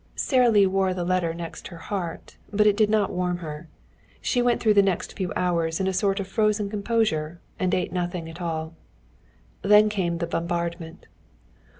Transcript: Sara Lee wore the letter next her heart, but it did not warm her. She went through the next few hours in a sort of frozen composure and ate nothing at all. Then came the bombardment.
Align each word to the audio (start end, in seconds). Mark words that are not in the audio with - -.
Sara 0.15 0.49
Lee 0.49 0.65
wore 0.65 0.95
the 0.95 1.03
letter 1.03 1.31
next 1.31 1.67
her 1.67 1.77
heart, 1.77 2.35
but 2.51 2.65
it 2.65 2.75
did 2.75 2.89
not 2.89 3.11
warm 3.13 3.37
her. 3.37 3.67
She 4.19 4.41
went 4.41 4.59
through 4.59 4.73
the 4.73 4.81
next 4.81 5.15
few 5.15 5.31
hours 5.35 5.79
in 5.79 5.85
a 5.85 5.93
sort 5.93 6.19
of 6.19 6.27
frozen 6.27 6.71
composure 6.71 7.39
and 7.59 7.71
ate 7.75 7.93
nothing 7.93 8.27
at 8.27 8.41
all. 8.41 8.73
Then 9.61 9.89
came 9.89 10.17
the 10.17 10.25
bombardment. 10.25 11.05